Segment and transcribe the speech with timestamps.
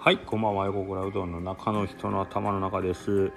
[0.00, 0.66] はいこんばんは。
[0.66, 3.32] 横倉うどんの中の人の頭の中です。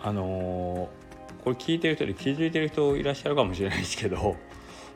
[0.00, 4.36] あのー、これ聞いてる人で気づいてる人いらっしゃるかもしれないですけど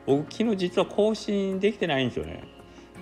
[0.05, 2.45] 僕昨日実は更新できてないんですよね。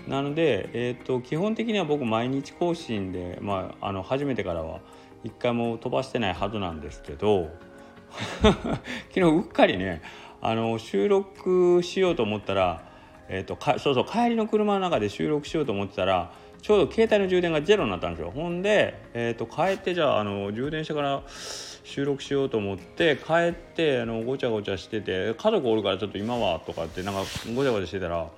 [0.07, 4.80] なので、えーと、基本的には僕毎日更新で、まあ、あの初めてからは
[5.23, 7.50] 一回も飛ばしてないはずなんですけど
[8.41, 8.73] 昨
[9.14, 10.02] 日うっかりね
[10.41, 12.91] あの収録しようと思ったら、
[13.29, 16.33] えーと、そうそう帰りの車の中で収録しようと思ってたら
[16.65, 18.32] ちょうど携帯の充電がゼロになったんですよ。
[18.32, 27.21] ほんで、えーと、帰ってじゃああの充電してから収録しようと思って帰ってあのごちゃごちゃしてて家族おるからちょっと今はとかってなんか
[27.55, 28.32] ごちゃごちゃしてたら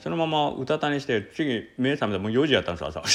[0.00, 3.04] そのままうたた寝して次目覚めたらもう4時やったんです朝。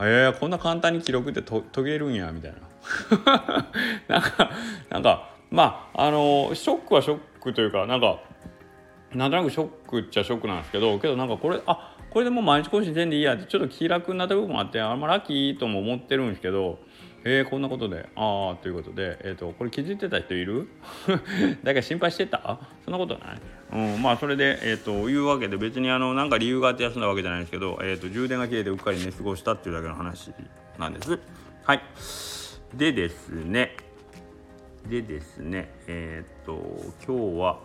[0.00, 2.58] えー、こんな簡単に記録ってと途切れるんやみたいな。
[4.06, 4.50] なんか
[4.90, 8.20] なんかまああのショックはショックというかなんか
[9.14, 16.78] なんとなくショックっちゃショックなんですけどけどなんかこれあこれでもう毎日更新せんでいいやってちょっと気楽になった部分もあってあんまラッキーとも思ってるんですけど
[17.24, 20.68] えー、こんなことでああということで、えーと、これ気づいてた人いる？
[21.64, 22.60] だから心配してた？
[22.84, 23.40] そんなことない、
[23.94, 30.32] うん、まあそれで、えーと、いうわけで別にあのなんか理由があって休んだわけじゃないんですけど、えーと、充電が切れてうっかり寝過ごしたっていうだけの話
[30.78, 31.18] なんです。
[31.64, 31.82] はい。
[32.74, 33.76] でですね
[34.88, 37.58] でですねえっ、ー、と今日は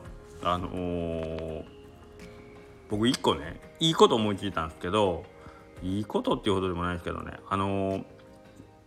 [0.44, 1.64] あのー、
[2.90, 5.24] 僕一個ねいいこと思いついたんですけど
[5.82, 7.34] いいことっていうほどでもないですけどね。
[7.50, 8.04] あのー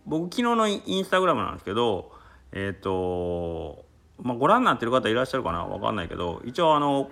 [0.09, 2.13] 僕昨日のインスタグラムなんですけど
[2.53, 3.83] えっ、ー、と
[4.21, 5.65] まあご覧になってる方いらっしゃるかな？
[5.65, 7.09] わかんないけど一応あの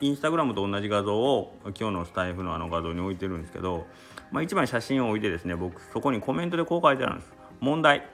[0.00, 3.86] インスタグラムと同じ画像を今日のスタイフのあの画像に置いてるんですけど、
[4.32, 7.32] まあ、一枚写真を置いてですね僕そこにコメントでこう書いてあるんです。
[7.60, 8.04] 問題。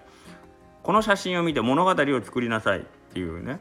[0.82, 2.82] この写真を見て物語を作りなさいっ
[3.14, 3.60] ていうね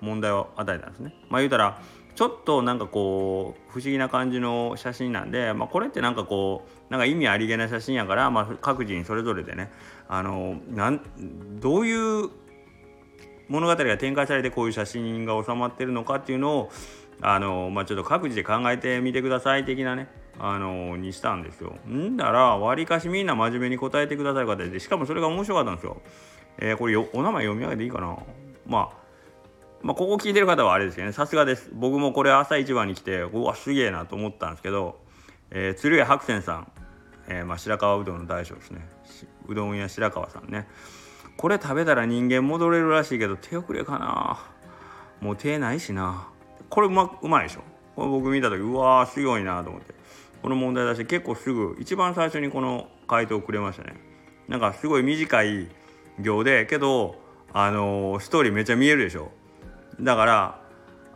[0.00, 1.14] 問題を与えたんですね。
[1.28, 1.82] まあ言うたら
[2.14, 9.72] ちょっとなんかこう不思議な感じの写真なんで、まあ、これってなんかこうなんか意味ありげな写真やから、まあ、各人それぞれでね
[10.08, 11.00] あのなん
[11.58, 12.30] どういう
[13.48, 16.70] 物語が展開されてこういう写真が収まってるのかっていうのを
[17.20, 20.08] あの、まあ、ちょっと各自で考えてみてください的なね
[20.38, 21.76] あのにしたんですよ。
[21.86, 26.00] んだらわりかしみんな真面目に答えてくださる方でしかもそれが面白かったんですよ。
[26.58, 28.16] えー、これお名前読み上げていいかな？
[28.66, 29.01] まあ
[29.82, 31.70] まあ、ここ聞いてる方はあれですよねさすがです。
[31.72, 35.00] 僕もこれ朝一番に来てうわすげえなと思ったんですけど、
[35.50, 36.72] えー、鶴屋白泉さん、
[37.28, 38.86] えー、まあ、白川うどんの大将ですね。
[39.48, 40.68] うどん屋白川さんね。
[41.36, 44.38] これ食べたら人間戻れるらしいけど手遅れかな。
[45.20, 46.28] もう手ないしな。
[46.68, 47.62] これうまうまいでしょ。
[47.96, 49.94] これ僕見た時うわーすごいなと思って。
[50.42, 53.94] この問題出して結構すぐ一番最初にこの回答くれましたね。
[54.48, 55.68] なんかすごい短い
[56.20, 57.16] 行でけど
[57.52, 59.30] あのー、ストーリーめっちゃ見えるでしょ。
[60.02, 60.62] だから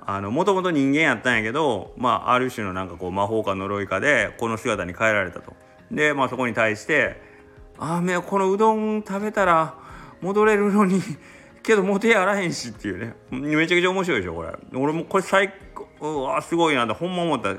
[0.09, 5.53] あのもともと人間やったんやけど、まあ、ある種のなんかこう魔法か呪いかでこの姿に変えられたと。
[5.91, 7.21] で、まあ、そこに対して
[7.79, 9.75] 「ああこのうどん食べたら
[10.21, 11.01] 戻れるのに
[11.63, 13.15] けどもう手やらへんし」っていうね。
[13.31, 14.53] めちゃくちゃ面白いでしょこれ。
[14.75, 17.55] 俺もこれ最高うわすごいなってほんま思った。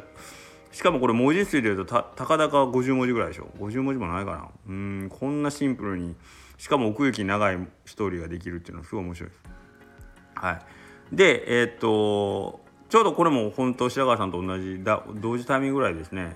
[0.71, 3.49] しかもこれ文字数で言うとたたかだか50文字ぐらいでしょ。
[3.59, 4.47] 50文字もないかな。
[4.69, 6.15] うんこんなシンプルに。
[6.57, 9.29] しかも奥行き長いストーリーができるっていうのはすごい面白い。
[9.29, 9.43] です
[10.35, 10.76] はい。
[11.11, 12.59] でえー、っと
[12.89, 16.35] ちょうどこれも本当白川さんと同じだ同時タイミングぐらいですね。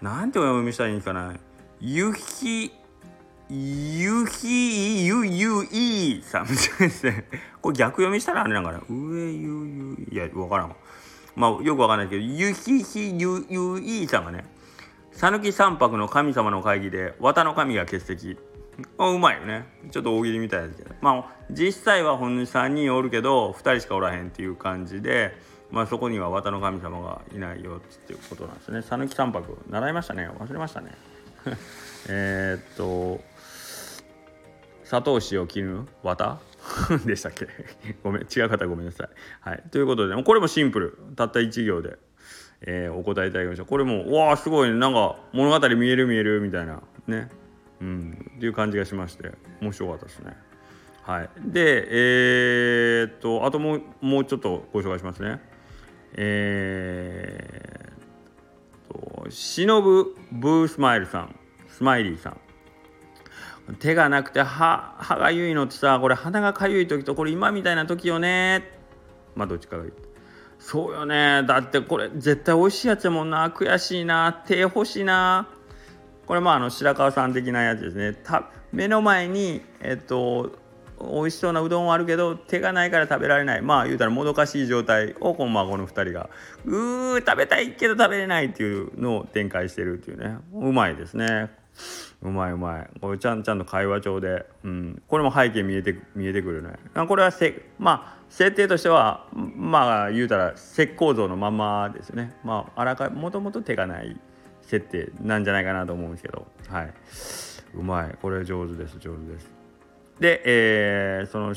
[0.00, 1.40] なんてお読みしたらいいんですかね。
[1.80, 2.72] ゆひ
[3.48, 7.26] ゆひゆゆいさんみたいですね。
[7.60, 8.80] これ逆読みしたらあれなんかな。
[8.88, 10.76] 上ゆゆいやわからん
[11.36, 14.44] まあよくわかんないけどゆひひゆゆいさんがね
[15.12, 18.36] 讃岐三泊の神様の会議で綿の神が欠席。
[18.98, 19.66] あうまいよね。
[19.90, 20.94] ちょっと大喜利みたいですけど。
[21.00, 25.36] まあ実際は本人3人おるけど2人しかおらへんっていう感じで、
[25.70, 28.82] まあ、そこには綿の神様がいないよっていうことなんですね。
[28.82, 30.28] 讃岐三泊習いましたね。
[30.28, 30.92] 忘れましたね。
[32.08, 33.20] えっと
[34.84, 36.40] 砂糖塩絹綿？
[37.06, 37.48] でしたっけ？
[38.04, 39.08] ごめん違う方ごめんなさい。
[39.40, 40.98] はい、ということでこれもシンプル。
[41.16, 41.98] たった1行で、
[42.62, 43.64] えー、お答えいただきました。
[43.64, 46.80] これもわあすごい、ね、なんか物語見える見えるみたいな。
[47.06, 47.30] ね。
[47.82, 50.36] うん、っていう感じがしまして面白かったですね。
[51.02, 55.40] はい、でえー、っとあともうもうちょっとご紹介しますね。
[56.14, 61.34] えー、としのぶブースマイルさん
[61.66, 62.40] スマイリーさん。
[63.78, 68.70] 手がなくて歯歯がゆいのってさこれ鼻がかゆい時とこれ今みたいな時よね。
[69.34, 69.92] まあどっちかがいい
[70.60, 71.42] そうよね。
[71.48, 73.48] だってこれ絶対美味しいやつやもんな。
[73.48, 74.32] 悔しいな。
[74.46, 75.48] 手欲しいな。
[76.26, 78.12] これまああの白川さん的なやつですね。
[78.12, 80.52] た目の前に、えっと、
[81.00, 83.62] 美味しそうなうどんはあるけど手がないから食べられない。
[83.62, 86.30] まあ言うたらもどかしい状態をこの,、まあ、この2人が。
[86.64, 90.38] うー食べたいけど食べれないっていうのを展開してるっていうね。
[90.54, 91.50] うまいですね。
[92.22, 92.90] うまいうまい。
[93.00, 96.74] これちゃんちゃんと会話帳で、うん、これも背景見えて見えてくるね。
[97.06, 102.34] これはせまあ設定としてはまあ言うたら石膏像のままですね。
[102.44, 104.16] まああらかもともと手がない
[104.72, 106.46] 設定なんじゃないかなと思うんですけど。
[106.68, 106.94] はい。
[107.74, 108.16] うまい。
[108.22, 108.98] これ上手です。
[108.98, 109.50] 上手です。
[110.18, 111.54] で、えー、その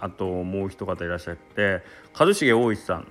[0.00, 1.82] あともう一方いらっしゃって
[2.12, 3.06] 一茂大石さん。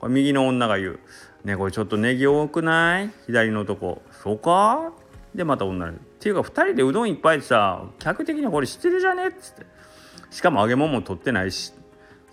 [0.00, 1.00] これ右の女が言う
[1.44, 3.10] 「ねこれちょっとネギ多くない？
[3.26, 4.92] 左のとこそうか?」
[5.34, 9.28] でまた女にっていうか2人でうどんいっぱいでさ客的にこれ知ってるじゃね？
[9.28, 9.66] っつって。
[10.30, 11.72] しかも揚げ物も取ってないし。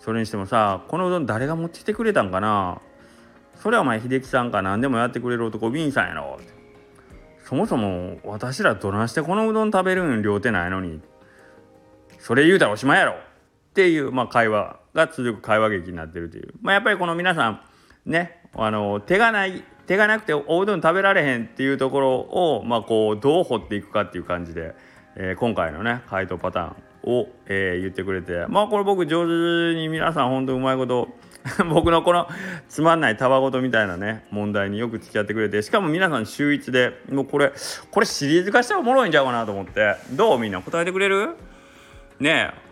[0.00, 2.80] それにしてもさこのうどん誰が持ってきてくれたんかな？
[3.56, 4.62] それはお前秀樹さんか。
[4.62, 6.38] 何でもやってくれる男ウィンさんやろ。
[6.40, 6.55] って。
[7.46, 11.00] そもそも私らどないしてこのうどん食べるん両手ないのに
[12.18, 13.16] それ言うたらおしまいやろっ
[13.72, 17.60] ていう、まあ、会話が続く会話劇になってるという、まあ、やっぱりこの皆さん
[18.04, 24.74] ねあの手がない手がなくておうどん食べられへんっていうところを、まあ、こうどう掘っていくかっていう感じで、
[25.14, 28.44] えー、今回のね回答パターンを、えー、言ってくれて。
[28.48, 31.08] まあこれ僕上手に皆さん本当うまいこと
[31.70, 32.28] 僕のこの
[32.68, 35.62] つまんないたわごとみたいなね問題によく付き合ってくれて。
[35.62, 37.52] しかも皆さん週1でもうこれ
[37.90, 39.94] これシリーズ化したらおもろいんちゃうかなと思って。
[40.12, 41.30] どうみんな答えてくれる？
[42.18, 42.66] ねえ。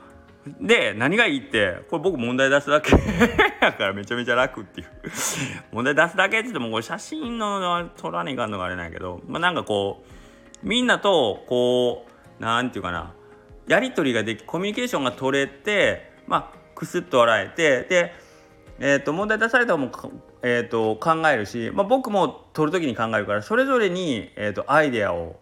[0.61, 2.91] で何がいいってこれ僕問題出すだけ。
[3.63, 4.89] やからめちゃめちゃ楽っていう。
[5.73, 9.23] 問題出すだけって言ってもこれ写真の撮らねえかんのがあれなんやけど。
[9.27, 10.05] まあなんかこ
[10.63, 12.07] うみんなとこ
[12.41, 13.13] うなんていうかな。
[13.67, 18.25] やり取りができコミュニケーションが取れてまあくすっと笑えてで
[18.81, 19.89] えーと、問題出されたも、
[20.43, 25.39] えーと、考えるし、まあ、僕も取る時に考えるからそれぞれに、えーと、アイデアを、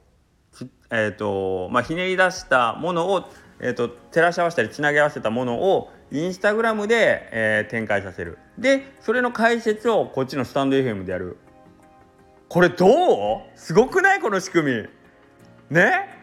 [0.90, 3.24] えーとまあ、ひねり出したものを、
[3.58, 8.36] えー、と照らし合わせたりつなぎ合わせたものをインスタグラムで、えー、展開させる。
[8.58, 11.38] でそれの解説をこっちのスタンド FM でやる。
[12.50, 13.40] これどう？
[13.54, 14.20] すごくない？
[14.20, 14.88] この仕組み。
[15.70, 16.21] ね？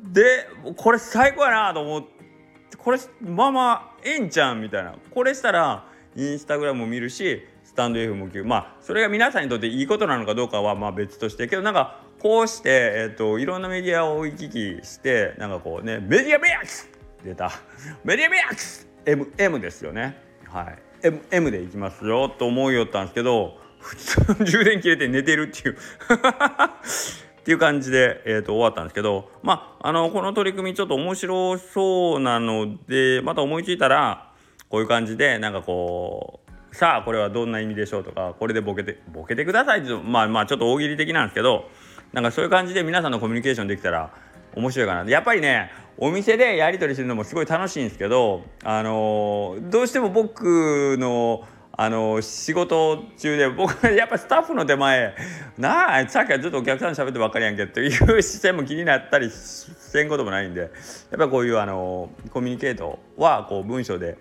[0.00, 4.94] でこれ最高やなと思ってこれまあまあええんちゃんみたいな。
[5.10, 5.86] これしたら
[6.16, 11.48] インスタグラムも見るしスタンド F も聞くまあそれが皆さんにとっていいことなのかどうかはまあ別として。
[11.48, 16.88] けどなんかこうして、えーと、いろんなメディアを行き来してなんかこうねメディアベアックス
[17.24, 17.50] 出た。
[18.04, 20.16] メディアベアックス M, M ですよね。
[20.48, 20.78] はい。
[21.02, 25.78] M, M でいきますよと思いよったんですけど普通の充電切れて寝てるっていう。
[27.44, 34.32] っていう感じで、えーと、終わったんですけどまああのこの取り組みちょっと面白そうなのでまた思いついたら
[34.70, 36.40] こういう感じでなんかこ
[36.72, 41.68] うさあこれはどんな意味でしょうとかこれでボケてボケてくださいってまあまあちょっと大喜利的なんですけど
[42.14, 44.10] なんかそういう感じで皆さんのコミュニケーションできたら
[44.56, 55.14] 面白いかなやっぱりねお店でやり取りするのもすごい楽しいんですけどあのー、どうしても僕のあの仕事中で僕 やっぱスタッフの手前
[55.58, 60.70] なあさっきはずっとお客さん喋ってばっかりやんけっていう視線も気になったりせんこともないんでやっ
[61.18, 64.16] ぱこういうあのコミュニケートはこう文章で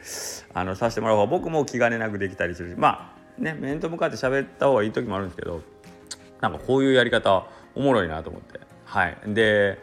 [0.53, 5.61] あのさせてもらう方が僕も気兼ねなくできたりするしまあね面と向かって喋った方がいい時もあるんですけど
[6.41, 7.45] なんかこういうやり方
[7.75, 8.59] おもろいなと思って。
[8.85, 9.17] はい。
[9.27, 9.79] で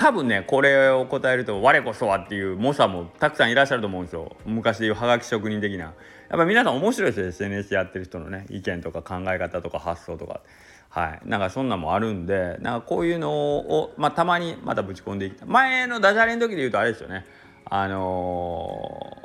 [0.00, 4.34] 多分ねこれを答えると我こそはっていう猛者もたくさんいらっしゃると思うんですよ。
[4.46, 5.84] 昔でいうはがき職人的な。
[5.84, 5.94] やっ
[6.30, 7.26] ぱ皆さん面白いですよ。
[7.26, 10.40] SNS やってる人のね意見とか考え方とか発想とか。
[10.88, 11.28] はい。
[11.28, 17.26] なんかそんなんもあるんでなんかこういうのを、まあ、たまにまたぶち込んでいきた前のダジャレの時で言うとあれですよね。
[17.66, 19.18] あの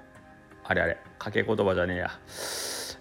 [0.65, 0.97] ー、あれあれ。
[1.19, 2.11] 掛け言葉じゃねえや。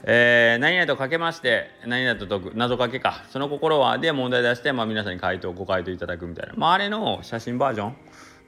[0.06, 3.25] えー、何々とかけまして何々と解く謎かけか。
[3.30, 7.96] その心はで問題出して、まあ、皆さんに回答ご回答いただくみたいな、まあ、あれの写真バージョン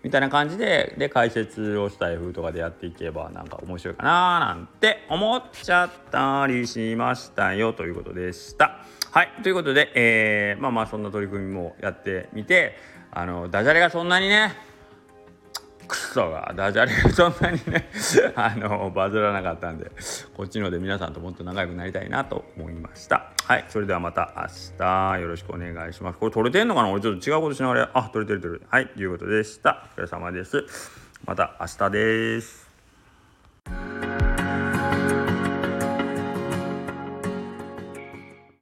[0.03, 7.73] みたいな感じでで解説をしたい風とかでやっていけばなんか面白いかななんて思っちゃったりしましたよ。
[7.73, 8.85] ということでした。
[9.11, 9.33] はい。
[9.43, 12.77] ということで、えー、まあまあそんな取り組みもやってみて
[13.11, 14.53] あのダジャレがそんなにね
[16.17, 17.91] ソがダジャレがそんなにね
[18.35, 19.91] あのバズらなかったんで
[20.35, 23.33] こっちので皆さんともっと仲良くなりたいなと思いました。
[23.45, 26.19] はいそれではまた明日よろしくお願いします。
[26.19, 26.89] これ撮れてんのかな？
[26.91, 27.91] 俺ちょっと違うことしながら。
[27.95, 28.69] あ撮れてる撮れてる。
[28.71, 29.87] はいということでした。
[29.97, 30.65] お疲れ様です。
[31.25, 32.66] また明日です。